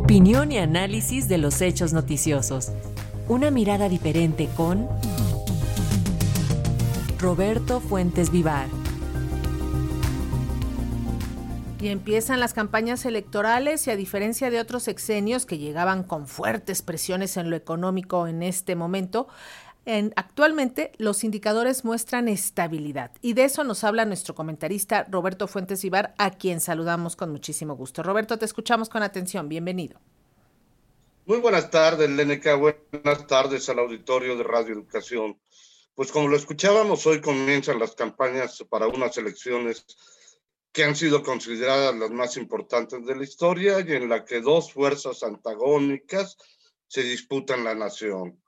Opinión 0.00 0.52
y 0.52 0.58
análisis 0.58 1.26
de 1.26 1.38
los 1.38 1.60
hechos 1.60 1.92
noticiosos. 1.92 2.70
Una 3.26 3.50
mirada 3.50 3.88
diferente 3.88 4.48
con 4.56 4.88
Roberto 7.18 7.80
Fuentes 7.80 8.30
Vivar. 8.30 8.68
Y 11.80 11.88
empiezan 11.88 12.38
las 12.38 12.54
campañas 12.54 13.04
electorales 13.06 13.88
y 13.88 13.90
a 13.90 13.96
diferencia 13.96 14.50
de 14.50 14.60
otros 14.60 14.86
exenios 14.86 15.46
que 15.46 15.58
llegaban 15.58 16.04
con 16.04 16.28
fuertes 16.28 16.82
presiones 16.82 17.36
en 17.36 17.50
lo 17.50 17.56
económico 17.56 18.28
en 18.28 18.44
este 18.44 18.76
momento, 18.76 19.26
actualmente 20.16 20.92
los 20.98 21.24
indicadores 21.24 21.84
muestran 21.84 22.28
estabilidad 22.28 23.10
y 23.22 23.32
de 23.32 23.44
eso 23.44 23.64
nos 23.64 23.84
habla 23.84 24.04
nuestro 24.04 24.34
comentarista 24.34 25.06
Roberto 25.08 25.48
Fuentes 25.48 25.82
Ibar, 25.82 26.14
a 26.18 26.30
quien 26.30 26.60
saludamos 26.60 27.16
con 27.16 27.30
muchísimo 27.30 27.74
gusto. 27.74 28.02
Roberto, 28.02 28.38
te 28.38 28.44
escuchamos 28.44 28.90
con 28.90 29.02
atención. 29.02 29.48
Bienvenido. 29.48 29.98
Muy 31.24 31.38
buenas 31.38 31.70
tardes, 31.70 32.10
Leneca. 32.10 32.54
Buenas 32.54 33.26
tardes 33.26 33.68
al 33.70 33.78
auditorio 33.78 34.36
de 34.36 34.42
Radio 34.42 34.74
Educación. 34.74 35.38
Pues 35.94 36.12
como 36.12 36.28
lo 36.28 36.36
escuchábamos, 36.36 37.06
hoy 37.06 37.20
comienzan 37.20 37.78
las 37.78 37.94
campañas 37.94 38.62
para 38.68 38.88
unas 38.88 39.16
elecciones 39.16 39.86
que 40.70 40.84
han 40.84 40.96
sido 40.96 41.22
consideradas 41.22 41.94
las 41.96 42.10
más 42.10 42.36
importantes 42.36 43.04
de 43.06 43.16
la 43.16 43.24
historia 43.24 43.80
y 43.80 43.92
en 43.92 44.08
la 44.08 44.24
que 44.24 44.40
dos 44.40 44.72
fuerzas 44.72 45.22
antagónicas 45.22 46.36
se 46.86 47.02
disputan 47.02 47.64
la 47.64 47.74
nación. 47.74 48.38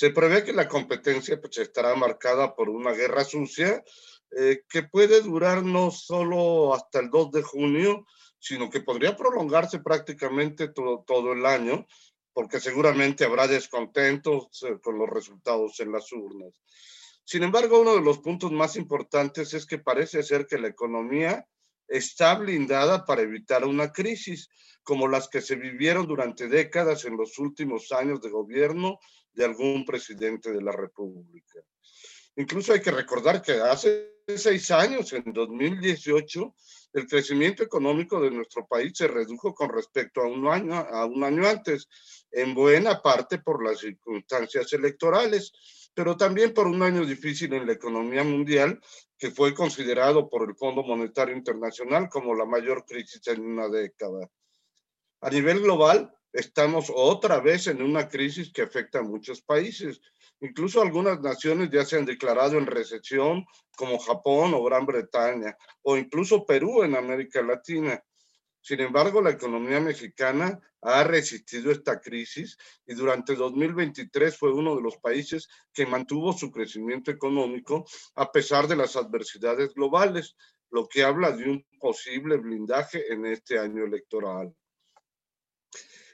Se 0.00 0.08
prevé 0.08 0.42
que 0.42 0.54
la 0.54 0.66
competencia 0.66 1.38
pues, 1.38 1.58
estará 1.58 1.94
marcada 1.94 2.54
por 2.56 2.70
una 2.70 2.92
guerra 2.92 3.22
sucia 3.22 3.84
eh, 4.30 4.62
que 4.66 4.84
puede 4.84 5.20
durar 5.20 5.62
no 5.62 5.90
solo 5.90 6.72
hasta 6.72 7.00
el 7.00 7.10
2 7.10 7.32
de 7.32 7.42
junio, 7.42 8.06
sino 8.38 8.70
que 8.70 8.80
podría 8.80 9.14
prolongarse 9.14 9.80
prácticamente 9.80 10.68
todo, 10.68 11.04
todo 11.06 11.34
el 11.34 11.44
año, 11.44 11.86
porque 12.32 12.60
seguramente 12.60 13.26
habrá 13.26 13.46
descontentos 13.46 14.62
eh, 14.62 14.78
con 14.82 14.98
los 14.98 15.10
resultados 15.10 15.78
en 15.80 15.92
las 15.92 16.10
urnas. 16.12 16.54
Sin 17.22 17.42
embargo, 17.42 17.82
uno 17.82 17.94
de 17.94 18.00
los 18.00 18.20
puntos 18.20 18.50
más 18.52 18.76
importantes 18.76 19.52
es 19.52 19.66
que 19.66 19.76
parece 19.76 20.22
ser 20.22 20.46
que 20.46 20.56
la 20.56 20.68
economía 20.68 21.46
está 21.86 22.36
blindada 22.36 23.04
para 23.04 23.20
evitar 23.20 23.66
una 23.66 23.92
crisis 23.92 24.48
como 24.82 25.08
las 25.08 25.28
que 25.28 25.42
se 25.42 25.56
vivieron 25.56 26.06
durante 26.06 26.48
décadas 26.48 27.04
en 27.04 27.18
los 27.18 27.38
últimos 27.38 27.92
años 27.92 28.22
de 28.22 28.30
gobierno 28.30 28.98
de 29.32 29.44
algún 29.44 29.84
presidente 29.84 30.52
de 30.52 30.62
la 30.62 30.72
República. 30.72 31.60
Incluso 32.36 32.72
hay 32.72 32.80
que 32.80 32.90
recordar 32.90 33.42
que 33.42 33.52
hace 33.52 34.10
seis 34.26 34.70
años, 34.70 35.12
en 35.12 35.32
2018, 35.32 36.54
el 36.92 37.06
crecimiento 37.06 37.62
económico 37.62 38.20
de 38.20 38.30
nuestro 38.30 38.66
país 38.66 38.92
se 38.94 39.08
redujo 39.08 39.54
con 39.54 39.68
respecto 39.70 40.20
a 40.20 40.26
un 40.26 40.46
año, 40.48 40.74
a 40.74 41.04
un 41.06 41.22
año 41.24 41.46
antes, 41.46 41.88
en 42.30 42.54
buena 42.54 43.02
parte 43.02 43.38
por 43.38 43.64
las 43.64 43.80
circunstancias 43.80 44.72
electorales, 44.72 45.52
pero 45.94 46.16
también 46.16 46.54
por 46.54 46.66
un 46.66 46.82
año 46.82 47.04
difícil 47.04 47.52
en 47.52 47.66
la 47.66 47.72
economía 47.72 48.24
mundial, 48.24 48.80
que 49.18 49.30
fue 49.30 49.54
considerado 49.54 50.28
por 50.28 50.48
el 50.48 50.56
Fondo 50.56 50.82
Monetario 50.82 51.36
Internacional 51.36 52.08
como 52.08 52.34
la 52.34 52.46
mayor 52.46 52.84
crisis 52.86 53.26
en 53.26 53.42
una 53.42 53.68
década. 53.68 54.28
A 55.20 55.30
nivel 55.30 55.60
global, 55.60 56.12
estamos 56.32 56.90
otra 56.94 57.40
vez 57.40 57.66
en 57.66 57.82
una 57.82 58.08
crisis 58.08 58.52
que 58.52 58.62
afecta 58.62 59.00
a 59.00 59.02
muchos 59.02 59.42
países. 59.42 60.00
Incluso 60.40 60.80
algunas 60.80 61.20
naciones 61.20 61.70
ya 61.70 61.84
se 61.84 61.96
han 61.96 62.06
declarado 62.06 62.56
en 62.56 62.66
recesión, 62.66 63.44
como 63.76 63.98
Japón 63.98 64.54
o 64.54 64.62
Gran 64.64 64.86
Bretaña, 64.86 65.56
o 65.82 65.96
incluso 65.96 66.44
Perú 66.46 66.82
en 66.82 66.96
América 66.96 67.42
Latina. 67.42 68.02
Sin 68.62 68.80
embargo, 68.80 69.22
la 69.22 69.30
economía 69.30 69.80
mexicana 69.80 70.60
ha 70.82 71.04
resistido 71.04 71.70
esta 71.70 72.00
crisis 72.00 72.56
y 72.86 72.94
durante 72.94 73.34
2023 73.34 74.36
fue 74.36 74.52
uno 74.52 74.76
de 74.76 74.82
los 74.82 74.96
países 74.98 75.48
que 75.72 75.86
mantuvo 75.86 76.32
su 76.32 76.50
crecimiento 76.50 77.10
económico 77.10 77.86
a 78.14 78.30
pesar 78.30 78.66
de 78.66 78.76
las 78.76 78.96
adversidades 78.96 79.74
globales, 79.74 80.36
lo 80.70 80.86
que 80.88 81.02
habla 81.02 81.32
de 81.32 81.50
un 81.50 81.66
posible 81.78 82.36
blindaje 82.36 83.12
en 83.12 83.26
este 83.26 83.58
año 83.58 83.84
electoral. 83.84 84.54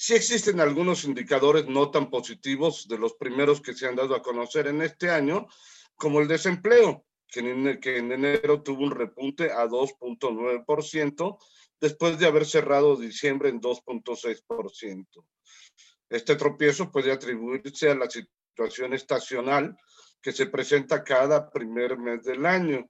Sí 0.00 0.14
existen 0.14 0.60
algunos 0.60 1.02
indicadores 1.02 1.66
no 1.66 1.90
tan 1.90 2.08
positivos 2.08 2.86
de 2.86 2.98
los 2.98 3.14
primeros 3.14 3.60
que 3.60 3.74
se 3.74 3.88
han 3.88 3.96
dado 3.96 4.14
a 4.14 4.22
conocer 4.22 4.68
en 4.68 4.80
este 4.80 5.10
año, 5.10 5.48
como 5.96 6.20
el 6.20 6.28
desempleo, 6.28 7.04
que 7.26 7.40
en, 7.40 7.80
que 7.80 7.96
en 7.96 8.12
enero 8.12 8.62
tuvo 8.62 8.84
un 8.84 8.92
repunte 8.92 9.50
a 9.50 9.66
2.9%, 9.66 11.38
después 11.80 12.16
de 12.16 12.26
haber 12.26 12.46
cerrado 12.46 12.94
diciembre 12.94 13.48
en 13.48 13.60
2.6%. 13.60 15.26
Este 16.10 16.36
tropiezo 16.36 16.92
puede 16.92 17.10
atribuirse 17.10 17.90
a 17.90 17.96
la 17.96 18.08
situación 18.08 18.94
estacional 18.94 19.76
que 20.22 20.30
se 20.30 20.46
presenta 20.46 21.02
cada 21.02 21.50
primer 21.50 21.98
mes 21.98 22.22
del 22.22 22.46
año, 22.46 22.88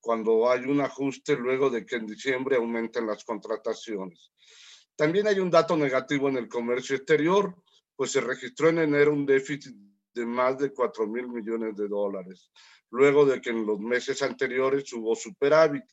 cuando 0.00 0.50
hay 0.50 0.62
un 0.62 0.80
ajuste 0.80 1.36
luego 1.36 1.70
de 1.70 1.86
que 1.86 1.94
en 1.94 2.08
diciembre 2.08 2.56
aumenten 2.56 3.06
las 3.06 3.24
contrataciones. 3.24 4.32
También 4.96 5.26
hay 5.26 5.38
un 5.38 5.50
dato 5.50 5.76
negativo 5.76 6.28
en 6.28 6.36
el 6.36 6.48
comercio 6.48 6.96
exterior, 6.96 7.54
pues 7.96 8.12
se 8.12 8.20
registró 8.20 8.68
en 8.68 8.78
enero 8.78 9.12
un 9.12 9.26
déficit 9.26 9.74
de 10.14 10.26
más 10.26 10.58
de 10.58 10.72
4 10.72 11.06
mil 11.06 11.28
millones 11.28 11.76
de 11.76 11.88
dólares, 11.88 12.50
luego 12.90 13.24
de 13.24 13.40
que 13.40 13.50
en 13.50 13.64
los 13.66 13.78
meses 13.78 14.22
anteriores 14.22 14.92
hubo 14.92 15.14
superávit. 15.14 15.84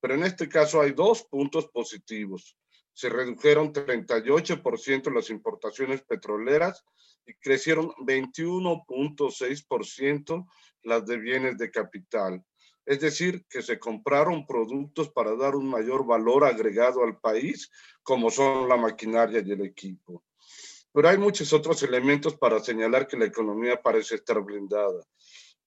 Pero 0.00 0.14
en 0.14 0.24
este 0.24 0.48
caso 0.48 0.80
hay 0.80 0.92
dos 0.92 1.24
puntos 1.24 1.68
positivos. 1.68 2.56
Se 2.92 3.08
redujeron 3.08 3.72
38% 3.72 5.12
las 5.12 5.30
importaciones 5.30 6.02
petroleras 6.02 6.84
y 7.26 7.34
crecieron 7.34 7.90
21.6% 8.06 10.46
las 10.82 11.04
de 11.04 11.18
bienes 11.18 11.58
de 11.58 11.70
capital 11.70 12.42
es 12.86 13.00
decir, 13.00 13.44
que 13.50 13.62
se 13.62 13.80
compraron 13.80 14.46
productos 14.46 15.10
para 15.10 15.34
dar 15.34 15.56
un 15.56 15.68
mayor 15.68 16.06
valor 16.06 16.44
agregado 16.44 17.02
al 17.02 17.18
país, 17.18 17.68
como 18.02 18.30
son 18.30 18.68
la 18.68 18.76
maquinaria 18.76 19.42
y 19.44 19.50
el 19.50 19.62
equipo. 19.62 20.24
Pero 20.92 21.08
hay 21.08 21.18
muchos 21.18 21.52
otros 21.52 21.82
elementos 21.82 22.36
para 22.36 22.60
señalar 22.60 23.08
que 23.08 23.18
la 23.18 23.26
economía 23.26 23.82
parece 23.82 24.14
estar 24.14 24.40
blindada 24.40 25.04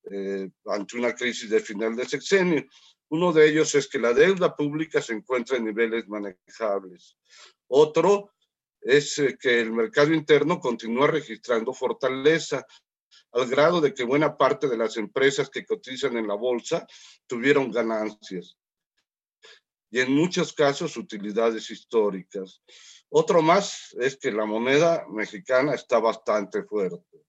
eh, 0.10 0.50
ante 0.66 0.98
una 0.98 1.14
crisis 1.14 1.50
de 1.50 1.60
final 1.60 1.96
de 1.96 2.06
sexenio. 2.06 2.66
Uno 3.10 3.34
de 3.34 3.50
ellos 3.50 3.76
es 3.76 3.88
que 3.88 4.00
la 4.00 4.14
deuda 4.14 4.56
pública 4.56 5.02
se 5.02 5.14
encuentra 5.14 5.58
en 5.58 5.66
niveles 5.66 6.08
manejables. 6.08 7.18
Otro 7.68 8.32
es 8.82 9.20
eh, 9.20 9.38
que 9.40 9.60
el 9.60 9.74
mercado 9.74 10.14
interno 10.14 10.60
continúa 10.60 11.08
registrando 11.08 11.74
fortaleza, 11.74 12.66
al 13.32 13.48
grado 13.48 13.82
de 13.82 13.94
que 13.94 14.04
buena 14.04 14.38
parte 14.38 14.68
de 14.68 14.78
las 14.78 14.98
empresas 14.98 15.50
que 15.50 15.66
cotizan 15.66 16.18
en 16.18 16.28
la 16.28 16.36
bolsa 16.36 16.86
tuvieron 17.28 17.72
ganancias 17.72 18.58
y 19.92 20.00
en 20.00 20.14
muchos 20.14 20.54
casos 20.54 20.98
utilidades 20.98 21.70
históricas. 21.72 22.62
Otro 23.10 23.42
más 23.42 23.96
es 24.00 24.18
que 24.18 24.32
la 24.32 24.46
moneda 24.46 25.06
mexicana 25.10 25.74
está 25.74 26.00
bastante 26.00 26.64
fuerte. 26.64 27.24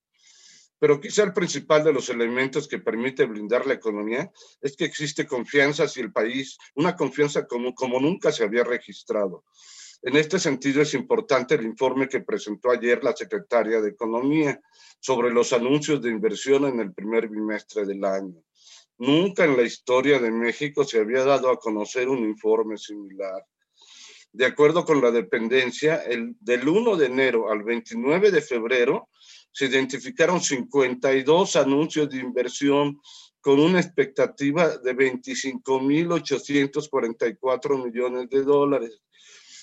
Pero 0.77 0.99
quizá 0.99 1.23
el 1.23 1.33
principal 1.33 1.83
de 1.83 1.93
los 1.93 2.09
elementos 2.09 2.67
que 2.67 2.79
permite 2.79 3.25
blindar 3.25 3.67
la 3.67 3.73
economía 3.73 4.31
es 4.61 4.75
que 4.75 4.85
existe 4.85 5.27
confianza 5.27 5.83
hacia 5.83 6.03
el 6.03 6.11
país, 6.11 6.57
una 6.75 6.95
confianza 6.95 7.45
como, 7.45 7.75
como 7.75 7.99
nunca 7.99 8.31
se 8.31 8.43
había 8.43 8.63
registrado. 8.63 9.43
En 10.03 10.15
este 10.15 10.39
sentido, 10.39 10.81
es 10.81 10.95
importante 10.95 11.53
el 11.53 11.63
informe 11.63 12.09
que 12.09 12.21
presentó 12.21 12.71
ayer 12.71 13.03
la 13.03 13.15
secretaria 13.15 13.79
de 13.81 13.89
Economía 13.89 14.59
sobre 14.99 15.31
los 15.31 15.53
anuncios 15.53 16.01
de 16.01 16.09
inversión 16.09 16.65
en 16.65 16.79
el 16.79 16.91
primer 16.91 17.29
bimestre 17.29 17.85
del 17.85 18.03
año. 18.03 18.41
Nunca 18.97 19.45
en 19.45 19.55
la 19.55 19.61
historia 19.61 20.17
de 20.17 20.31
México 20.31 20.83
se 20.83 20.99
había 20.99 21.23
dado 21.23 21.51
a 21.51 21.59
conocer 21.59 22.09
un 22.09 22.27
informe 22.27 22.77
similar. 22.77 23.45
De 24.31 24.47
acuerdo 24.47 24.85
con 24.85 25.01
la 25.01 25.11
dependencia, 25.11 25.97
el, 25.97 26.35
del 26.39 26.67
1 26.67 26.97
de 26.97 27.05
enero 27.05 27.51
al 27.51 27.61
29 27.61 28.31
de 28.31 28.41
febrero 28.41 29.09
se 29.51 29.65
identificaron 29.65 30.41
52 30.41 31.57
anuncios 31.57 32.09
de 32.09 32.17
inversión 32.17 32.99
con 33.39 33.59
una 33.59 33.79
expectativa 33.79 34.77
de 34.77 34.95
25.844 34.95 37.83
millones 37.83 38.29
de 38.29 38.43
dólares 38.43 38.99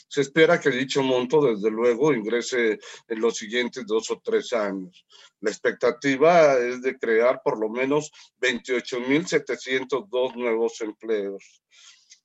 se 0.09 0.23
espera 0.23 0.59
que 0.59 0.71
dicho 0.71 1.03
monto, 1.03 1.43
desde 1.43 1.71
luego, 1.71 2.15
ingrese 2.15 2.79
en 3.07 3.21
los 3.21 3.37
siguientes 3.37 3.87
dos 3.87 4.11
o 4.11 4.21
tres 4.25 4.53
años. 4.55 5.07
La 5.41 5.51
expectativa 5.51 6.59
es 6.59 6.83
de 6.83 6.99
crear 6.99 7.43
por 7.45 7.61
lo 7.61 7.69
menos 7.69 8.11
28.702 8.41 10.35
nuevos 10.35 10.81
empleos. 10.81 11.63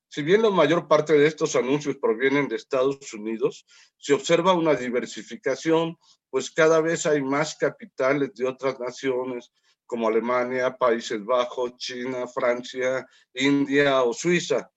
Si 0.07 0.21
bien 0.21 0.43
la 0.43 0.51
mayor 0.51 0.87
parte 0.87 1.13
de 1.13 1.27
estos 1.27 1.55
anuncios 1.55 1.97
provienen 1.97 2.47
de 2.47 2.55
Estados 2.55 3.13
Unidos, 3.13 3.65
se 3.97 4.13
observa 4.13 4.53
una 4.53 4.75
diversificación, 4.75 5.97
pues 6.29 6.51
cada 6.51 6.81
vez 6.81 7.05
hay 7.05 7.21
más 7.21 7.55
capitales 7.55 8.33
de 8.35 8.47
otras 8.47 8.79
naciones 8.79 9.51
como 9.85 10.07
Alemania, 10.07 10.77
Países 10.77 11.23
Bajos, 11.25 11.77
China, 11.77 12.27
Francia, 12.27 13.05
India 13.33 14.03
o 14.03 14.13
Suiza. 14.13 14.71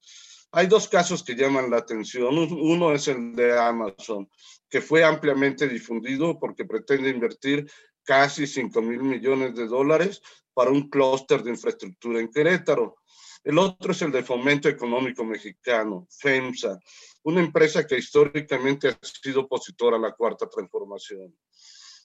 Hay 0.52 0.68
dos 0.68 0.88
casos 0.88 1.22
que 1.22 1.34
llaman 1.34 1.70
la 1.70 1.78
atención. 1.78 2.38
Uno 2.38 2.92
es 2.92 3.08
el 3.08 3.34
de 3.34 3.58
Amazon, 3.58 4.28
que 4.68 4.80
fue 4.80 5.04
ampliamente 5.04 5.68
difundido 5.68 6.38
porque 6.38 6.64
pretende 6.64 7.10
invertir 7.10 7.70
casi 8.02 8.46
5 8.46 8.80
mil 8.80 9.02
millones 9.02 9.54
de 9.54 9.66
dólares 9.66 10.22
para 10.54 10.70
un 10.70 10.88
clúster 10.88 11.42
de 11.42 11.50
infraestructura 11.50 12.20
en 12.20 12.30
Querétaro. 12.30 12.96
El 13.44 13.58
otro 13.58 13.92
es 13.92 14.02
el 14.02 14.10
de 14.10 14.22
Fomento 14.22 14.68
Económico 14.68 15.24
Mexicano, 15.24 16.06
FEMSA, 16.10 16.78
una 17.24 17.40
empresa 17.40 17.86
que 17.86 17.98
históricamente 17.98 18.88
ha 18.88 18.98
sido 19.02 19.42
opositora 19.42 19.96
a 19.96 20.00
la 20.00 20.12
Cuarta 20.12 20.48
Transformación. 20.48 21.36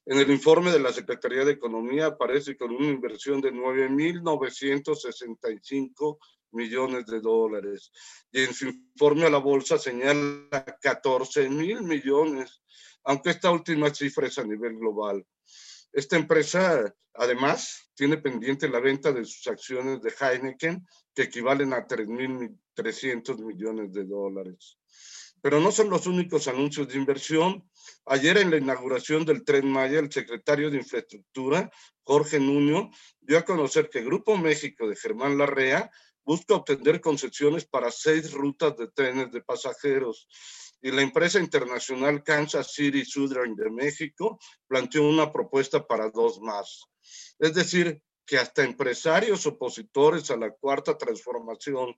En 0.06 0.18
el 0.18 0.32
informe 0.32 0.72
de 0.72 0.80
la 0.80 0.92
Secretaría 0.92 1.46
de 1.46 1.54
Economía 1.54 2.08
aparece 2.08 2.58
con 2.58 2.72
una 2.72 2.88
inversión 2.88 3.40
de 3.40 3.54
9.965 3.54 6.18
millones 6.52 7.06
de 7.06 7.20
dólares 7.20 7.92
y 8.32 8.44
en 8.44 8.54
su 8.54 8.68
informe 8.68 9.26
a 9.26 9.30
la 9.30 9.38
bolsa 9.38 9.78
señala 9.78 10.66
14 10.82 11.50
mil 11.50 11.82
millones, 11.84 12.62
aunque 13.04 13.32
esta 13.32 13.52
última 13.52 13.94
cifra 13.94 14.28
es 14.28 14.38
a 14.38 14.44
nivel 14.44 14.78
global. 14.78 15.26
Esta 15.92 16.16
empresa, 16.16 16.94
además, 17.14 17.92
tiene 17.96 18.18
pendiente 18.18 18.70
la 18.70 18.80
venta 18.80 19.12
de 19.12 19.26
sus 19.26 19.46
acciones 19.48 20.02
de 20.02 20.14
Heineken, 20.18 20.86
que 21.14 21.24
equivalen 21.24 21.74
a 21.74 21.86
3.300 21.86 23.44
millones 23.44 23.92
de 23.92 24.06
dólares. 24.06 24.78
Pero 25.42 25.60
no 25.60 25.72
son 25.72 25.90
los 25.90 26.08
únicos 26.08 26.48
anuncios 26.48 26.88
de 26.88 26.98
inversión. 26.98 27.68
Ayer 28.06 28.38
en 28.38 28.52
la 28.52 28.58
inauguración 28.58 29.26
del 29.26 29.44
Tren 29.44 29.68
Maya, 29.70 30.00
el 30.00 30.12
secretario 30.12 30.70
de 30.70 30.78
Infraestructura, 30.78 31.70
Jorge 32.04 32.40
Nuño, 32.40 32.90
dio 33.20 33.38
a 33.38 33.46
conocer 33.46 33.90
que 33.90 34.04
Grupo 34.04 34.38
México 34.38 34.88
de 34.88 34.96
Germán 34.96 35.38
Larrea 35.38 35.92
busca 36.24 36.56
obtener 36.56 37.02
concesiones 37.02 37.66
para 37.66 37.92
seis 37.92 38.32
rutas 38.32 38.78
de 38.78 38.88
trenes 38.88 39.32
de 39.32 39.42
pasajeros. 39.42 40.28
Y 40.82 40.92
la 40.92 41.02
empresa 41.02 41.40
internacional 41.40 42.24
Kansas 42.24 42.74
City 42.74 43.06
Southern 43.06 43.56
de 43.56 43.70
México 43.70 44.40
planteó 44.68 45.08
una 45.08 45.32
propuesta 45.32 45.86
para 45.86 46.10
dos 46.10 46.40
más. 46.42 46.86
Es 47.40 47.54
decir, 47.54 48.02
que 48.26 48.38
hasta 48.38 48.64
empresarios 48.64 49.46
opositores 49.46 50.32
a 50.32 50.38
la 50.38 50.52
cuarta 50.52 50.98
transformación 50.98 51.96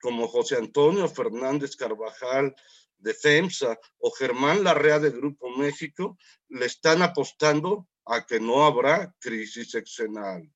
como 0.00 0.28
José 0.28 0.56
Antonio 0.56 1.08
Fernández 1.08 1.76
Carvajal 1.76 2.54
de 2.98 3.14
FEMSA 3.14 3.78
o 3.98 4.10
Germán 4.10 4.64
Larrea 4.64 4.98
de 4.98 5.10
Grupo 5.10 5.50
México 5.50 6.16
le 6.48 6.66
están 6.66 7.02
apostando 7.02 7.88
a 8.06 8.24
que 8.24 8.40
no 8.40 8.64
habrá 8.64 9.14
crisis 9.18 9.74
exenal. 9.74 10.50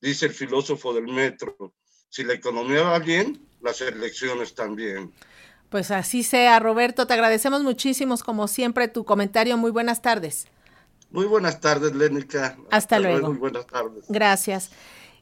Dice 0.00 0.26
el 0.26 0.34
filósofo 0.34 0.92
del 0.92 1.06
metro, 1.06 1.74
si 2.12 2.24
la 2.24 2.34
economía 2.34 2.82
va 2.82 2.98
bien, 2.98 3.40
las 3.62 3.80
elecciones 3.80 4.54
también. 4.54 5.10
Pues 5.70 5.90
así 5.90 6.22
sea, 6.22 6.60
Roberto, 6.60 7.06
te 7.06 7.14
agradecemos 7.14 7.62
muchísimo, 7.62 8.14
como 8.18 8.48
siempre, 8.48 8.86
tu 8.88 9.06
comentario. 9.06 9.56
Muy 9.56 9.70
buenas 9.70 10.02
tardes. 10.02 10.46
Muy 11.10 11.24
buenas 11.24 11.58
tardes, 11.60 11.94
Lénica. 11.94 12.58
Hasta, 12.70 12.98
luego. 12.98 13.28
Muy 13.28 13.38
buenas 13.38 13.66
tardes. 13.66 14.04
Gracias. 14.08 14.70